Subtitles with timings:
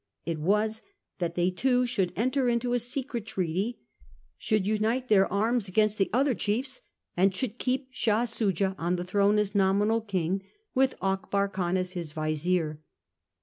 [0.25, 0.81] It was
[1.19, 3.77] that they two should enter into a secret treaty,
[4.35, 6.81] should unite their arms against the other chiefs,
[7.15, 10.41] and should keep Shah Soojah on the throne as nominal king,
[10.73, 12.79] with Akbar Khan as his vizier.